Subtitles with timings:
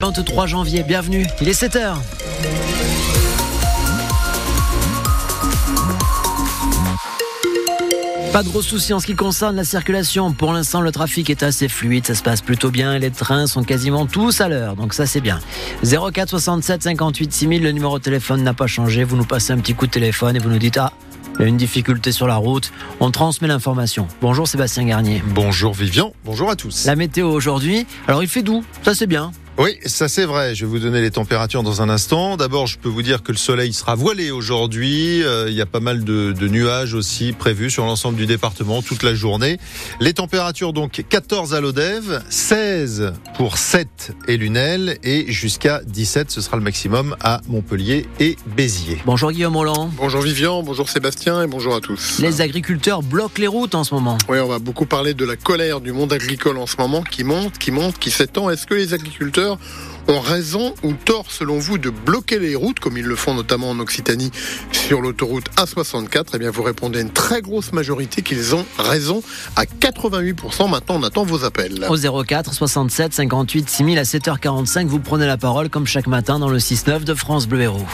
[0.00, 1.96] 23 janvier, bienvenue, il est 7h.
[8.32, 10.32] Pas de gros soucis en ce qui concerne la circulation.
[10.32, 13.48] Pour l'instant, le trafic est assez fluide, ça se passe plutôt bien et les trains
[13.48, 15.40] sont quasiment tous à l'heure, donc ça c'est bien.
[15.82, 19.02] 04 67 58 6000, le numéro de téléphone n'a pas changé.
[19.02, 20.92] Vous nous passez un petit coup de téléphone et vous nous dites Ah,
[21.40, 22.70] il y a une difficulté sur la route.
[23.00, 24.06] On transmet l'information.
[24.20, 25.24] Bonjour Sébastien Garnier.
[25.26, 26.86] Bonjour Vivian, bonjour à tous.
[26.86, 29.32] La météo aujourd'hui, alors il fait doux, ça c'est bien.
[29.58, 30.54] Oui, ça c'est vrai.
[30.54, 32.36] Je vais vous donner les températures dans un instant.
[32.36, 35.24] D'abord, je peux vous dire que le soleil sera voilé aujourd'hui.
[35.24, 38.82] Euh, il y a pas mal de, de nuages aussi prévus sur l'ensemble du département
[38.82, 39.58] toute la journée.
[39.98, 46.40] Les températures donc 14 à l'Odève, 16 pour 7 et Lunel et jusqu'à 17, ce
[46.40, 49.02] sera le maximum à Montpellier et Béziers.
[49.06, 49.90] Bonjour Guillaume Holland.
[49.96, 52.20] Bonjour Vivian, bonjour Sébastien et bonjour à tous.
[52.20, 54.18] Les agriculteurs bloquent les routes en ce moment.
[54.28, 57.24] Oui, on va beaucoup parler de la colère du monde agricole en ce moment qui
[57.24, 58.50] monte, qui monte, qui s'étend.
[58.50, 62.96] Est-ce que les agriculteurs ont raison ou tort selon vous de bloquer les routes comme
[62.96, 64.30] ils le font notamment en Occitanie
[64.72, 69.22] sur l'autoroute A64 Eh bien vous répondez à une très grosse majorité qu'ils ont raison
[69.56, 70.70] à 88%.
[70.70, 71.86] Maintenant on attend vos appels.
[71.88, 76.48] Au 04 67 58 6000 à 7h45, vous prenez la parole comme chaque matin dans
[76.48, 77.86] le 6-9 de France Bleu Héros.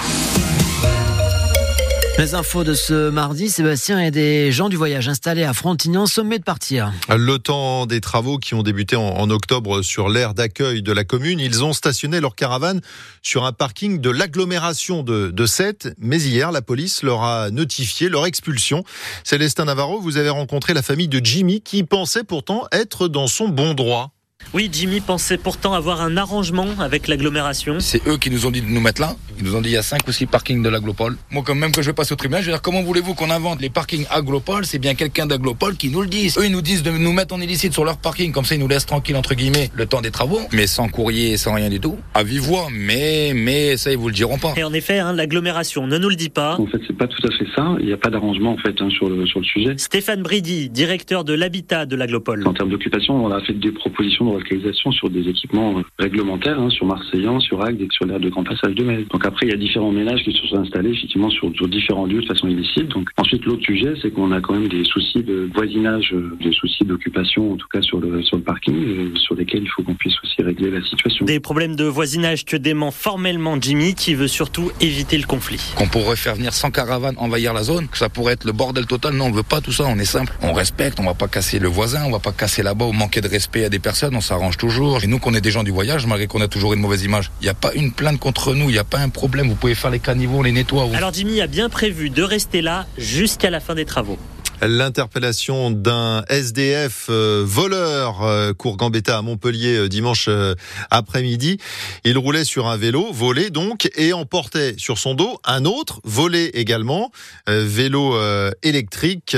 [2.17, 6.39] Les infos de ce mardi, Sébastien et des gens du voyage installés à Frontignan sommet
[6.39, 6.93] de partir.
[7.09, 11.03] Le temps des travaux qui ont débuté en, en octobre sur l'aire d'accueil de la
[11.03, 12.81] commune, ils ont stationné leur caravane
[13.21, 15.93] sur un parking de l'agglomération de, de Sète.
[15.99, 18.85] Mais hier, la police leur a notifié leur expulsion.
[19.25, 23.49] Célestin Navarro, vous avez rencontré la famille de Jimmy qui pensait pourtant être dans son
[23.49, 24.14] bon droit.
[24.55, 27.81] Oui, Jimmy pensait pourtant avoir un arrangement avec l'agglomération.
[27.81, 29.17] C'est eux qui nous ont dit de nous mettre là.
[29.37, 31.17] Ils nous ont dit il y a 5 ou 6 parkings de l'Aglopole.
[31.33, 33.61] Moi, quand même que je passe au tribunal, je veux dire, comment voulez-vous qu'on invente
[33.61, 36.39] les parkings Aglopole C'est bien quelqu'un d'Aglopole qui nous le dise.
[36.39, 38.31] Eux, ils nous disent de nous mettre en illicite sur leur parking.
[38.31, 40.39] Comme ça, ils nous laissent tranquille, entre guillemets, le temps des travaux.
[40.53, 41.99] Mais sans courrier, sans rien du tout.
[42.15, 42.69] À vive voix.
[42.71, 44.55] Mais, mais, ça, ils vous le diront pas.
[44.57, 46.61] Et en effet, hein, l'agglomération ne nous le dit pas.
[46.61, 47.75] En fait, c'est pas tout à fait ça.
[47.81, 49.75] Il n'y a pas d'arrangement en fait hein, sur le sur le sujet.
[49.79, 52.47] Stéphane Bridy, directeur de l'habitat de l'Aglopole.
[52.47, 56.71] En termes d'occupation, on a fait des propositions de relocalisation sur des équipements réglementaires, hein,
[56.71, 59.07] sur Marseillan, sur Agde et sur l'aire de grand passage de Mai.
[59.11, 62.07] Donc après, il y a différents ménages qui se sont installés effectivement sur, sur différents
[62.07, 62.89] lieux de façon illicite.
[62.89, 66.85] Donc ensuite, l'autre sujet, c'est qu'on a quand même des soucis de voisinage, des soucis
[66.85, 69.95] d'occupation, en tout cas sur le sur le parking, euh, sur lesquels il faut qu'on
[69.95, 71.25] puisse aussi régler la situation.
[71.25, 75.61] Des problèmes de voisinage que dément formellement Jimmy, qui veut surtout éviter le conflit.
[75.77, 78.87] Qu'on pourrait faire venir 100 caravanes envahir la zone, que ça pourrait être le bordel
[78.87, 79.15] total.
[79.15, 79.85] Non, on veut pas tout ça.
[79.87, 80.33] On est simple.
[80.43, 80.99] On respecte.
[81.01, 82.05] On va pas casser le voisin.
[82.07, 84.14] On va pas casser là-bas ou manquer de respect à des personnes.
[84.17, 85.03] On s'arrange toujours.
[85.03, 87.31] Et nous, qu'on est des gens du voyage, malgré qu'on a toujours une mauvaise image,
[87.41, 88.69] il n'y a pas une plainte contre nous.
[88.71, 89.49] Il n'y a pas un problème.
[89.49, 90.89] Vous pouvez faire les caniveaux, les nettoie.
[90.95, 94.19] Alors Jimmy a bien prévu de rester là jusqu'à la fin des travaux.
[94.63, 100.55] L'interpellation d'un SDF euh, voleur euh, cours Gambetta à Montpellier euh, dimanche euh,
[100.91, 101.59] après-midi.
[102.05, 106.51] Il roulait sur un vélo, volé donc, et emportait sur son dos un autre, volé
[106.55, 107.11] également,
[107.47, 108.17] vélo
[108.63, 109.37] électrique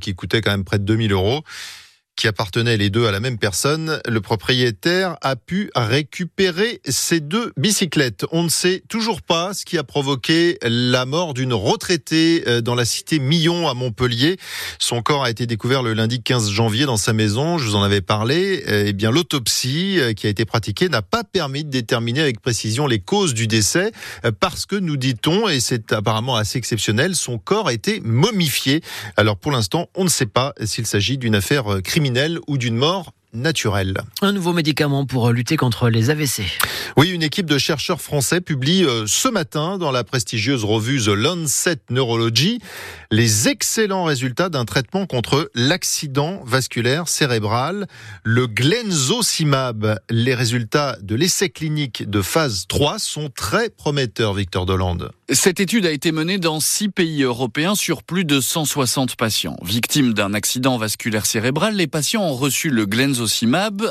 [0.00, 1.42] qui coûtait quand même près de 2000 euros
[2.16, 4.00] qui appartenaient les deux à la même personne.
[4.08, 8.24] Le propriétaire a pu récupérer ces deux bicyclettes.
[8.32, 12.74] On ne sait toujours pas ce qui a provoqué la mort d'une retraitée euh, dans
[12.74, 14.38] la cité Millon à Montpellier.
[14.78, 17.58] Son corps a été découvert le lundi 15 janvier dans sa maison.
[17.58, 18.64] Je vous en avais parlé.
[18.66, 22.86] Eh bien, l'autopsie euh, qui a été pratiquée n'a pas permis de déterminer avec précision
[22.86, 23.92] les causes du décès
[24.24, 28.80] euh, parce que nous dit-on, et c'est apparemment assez exceptionnel, son corps a été momifié.
[29.18, 32.05] Alors pour l'instant, on ne sait pas s'il s'agit d'une affaire criminelle
[32.46, 33.96] ou d'une mort naturelle.
[34.22, 36.42] Un nouveau médicament pour lutter contre les AVC.
[36.96, 41.08] Oui, une équipe de chercheurs français publie euh, ce matin dans la prestigieuse revue The
[41.08, 42.60] Lancet Neurology
[43.10, 47.86] les excellents résultats d'un traitement contre l'accident vasculaire cérébral,
[48.24, 50.00] le glenzocimab.
[50.10, 55.12] Les résultats de l'essai clinique de phase 3 sont très prometteurs, Victor Dolande.
[55.32, 59.56] Cette étude a été menée dans six pays européens sur plus de 160 patients.
[59.62, 63.15] Victimes d'un accident vasculaire cérébral, les patients ont reçu le glenzocimab,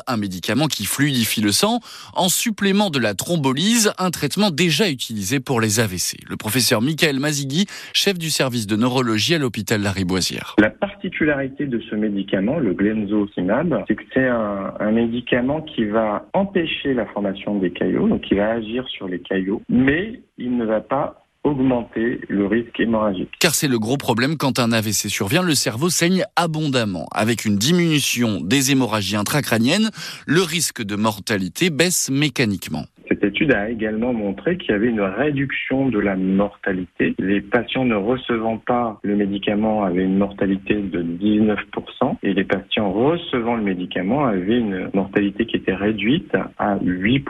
[0.07, 1.79] un médicament qui fluidifie le sang,
[2.15, 6.17] en supplément de la thrombolyse, un traitement déjà utilisé pour les AVC.
[6.29, 10.55] Le professeur Michael Mazigui, chef du service de neurologie à l'hôpital Lariboisière.
[10.59, 16.27] La particularité de ce médicament, le glenzocimab, c'est que c'est un, un médicament qui va
[16.33, 20.65] empêcher la formation des caillots, donc qui va agir sur les caillots, mais il ne
[20.65, 23.29] va pas augmenter le risque hémorragique.
[23.39, 27.07] Car c'est le gros problème quand un AVC survient, le cerveau saigne abondamment.
[27.11, 29.91] Avec une diminution des hémorragies intracrâniennes,
[30.25, 32.85] le risque de mortalité baisse mécaniquement.
[33.25, 37.15] Étude a également montré qu'il y avait une réduction de la mortalité.
[37.17, 42.91] Les patients ne recevant pas le médicament avaient une mortalité de 19% et les patients
[42.91, 47.23] recevant le médicament avaient une mortalité qui était réduite à 8%.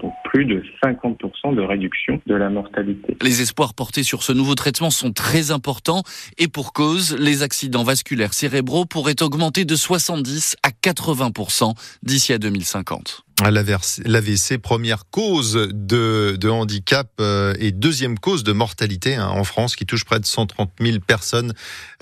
[0.00, 3.16] Donc plus de 50% de réduction de la mortalité.
[3.22, 6.02] Les espoirs portés sur ce nouveau traitement sont très importants
[6.38, 12.38] et pour cause, les accidents vasculaires cérébraux pourraient augmenter de 70 à 80% d'ici à
[12.38, 13.24] 2050.
[13.50, 19.86] L'AVC, première cause de, handicap euh, et deuxième cause de mortalité hein, en France, qui
[19.86, 21.52] touche près de 130 000 personnes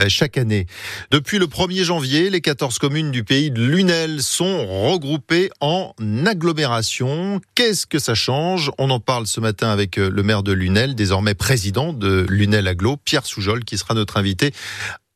[0.01, 0.67] euh, chaque année.
[1.11, 5.95] Depuis le 1er janvier, les 14 communes du pays de Lunel sont regroupées en
[6.27, 7.41] agglomération.
[7.55, 8.71] Qu'est-ce que ça change?
[8.79, 12.69] On en parle ce matin avec euh, le maire de Lunel, désormais président de Lunel
[12.69, 14.53] Aglo, Pierre Soujol, qui sera notre invité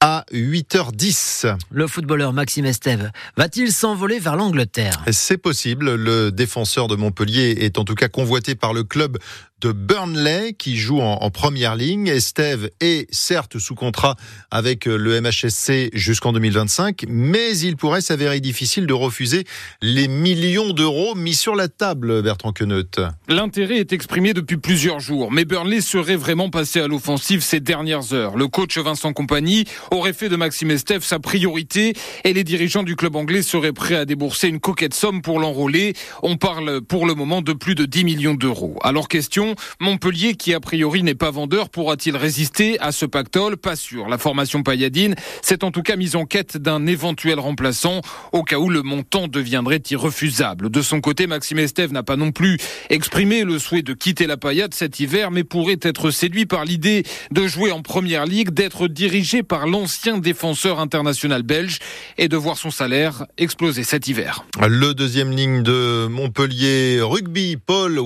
[0.06, 1.56] à 8h10.
[1.70, 5.02] Le footballeur Maxime Estève va-t-il s'envoler vers l'Angleterre?
[5.10, 5.94] C'est possible.
[5.94, 9.16] Le défenseur de Montpellier est en tout cas convoité par le club
[9.64, 12.08] de Burnley qui joue en, première ligne.
[12.08, 14.14] Estève est certes sous contrat
[14.50, 19.44] avec le MHSC jusqu'en 2025, mais il pourrait s'avérer difficile de refuser
[19.80, 22.84] les millions d'euros mis sur la table, Bertrand Queneut.
[23.26, 28.12] L'intérêt est exprimé depuis plusieurs jours, mais Burnley serait vraiment passé à l'offensive ces dernières
[28.12, 28.36] heures.
[28.36, 31.94] Le coach Vincent Compagnie aurait fait de Maxime Estève sa priorité
[32.24, 35.94] et les dirigeants du club anglais seraient prêts à débourser une coquette somme pour l'enrôler.
[36.22, 38.76] On parle pour le moment de plus de 10 millions d'euros.
[38.82, 43.56] Alors question, Montpellier, qui a priori n'est pas vendeur, pourra-t-il résister à ce pactole?
[43.56, 44.08] Pas sûr.
[44.08, 48.00] La formation payadine s'est en tout cas mise en quête d'un éventuel remplaçant
[48.32, 50.70] au cas où le montant deviendrait irrefusable.
[50.70, 52.58] De son côté, Maxime Estève n'a pas non plus
[52.90, 57.04] exprimé le souhait de quitter la paillade cet hiver, mais pourrait être séduit par l'idée
[57.30, 61.78] de jouer en première ligue, d'être dirigé par l'ancien défenseur international belge
[62.18, 64.44] et de voir son salaire exploser cet hiver.
[64.66, 68.00] Le deuxième ligne de Montpellier rugby, Paul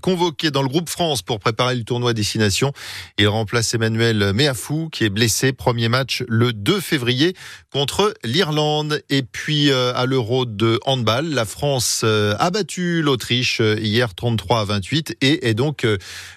[0.00, 2.72] convoqué dans le groupe France pour préparer le tournoi destination.
[3.18, 5.52] Il remplace Emmanuel Meafou qui est blessé.
[5.52, 7.34] Premier match le 2 février
[7.70, 9.02] contre l'Irlande.
[9.10, 14.14] Et puis euh, à l'Euro de handball, la France euh, a battu l'Autriche euh, hier
[14.14, 15.86] 33 à 28 et est donc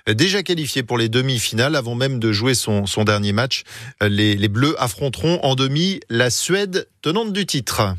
[0.07, 3.63] déjà qualifiée pour les demi-finales avant même de jouer son, dernier match.
[4.01, 7.95] Les, les Bleus affronteront en demi la Suède tenante du titre.